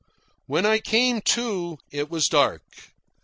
When 0.47 0.65
I 0.65 0.79
came 0.79 1.21
to, 1.21 1.77
it 1.91 2.09
was 2.09 2.27
dark. 2.27 2.63